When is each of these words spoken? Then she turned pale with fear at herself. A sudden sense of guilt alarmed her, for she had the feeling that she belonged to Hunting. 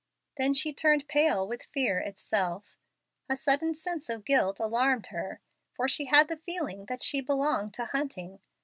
Then 0.35 0.55
she 0.55 0.73
turned 0.73 1.07
pale 1.07 1.47
with 1.47 1.67
fear 1.71 1.99
at 1.99 2.13
herself. 2.15 2.75
A 3.29 3.35
sudden 3.37 3.75
sense 3.75 4.09
of 4.09 4.25
guilt 4.25 4.59
alarmed 4.59 5.05
her, 5.13 5.41
for 5.75 5.87
she 5.87 6.05
had 6.05 6.27
the 6.27 6.37
feeling 6.37 6.87
that 6.87 7.03
she 7.03 7.21
belonged 7.21 7.75
to 7.75 7.85
Hunting. 7.85 8.39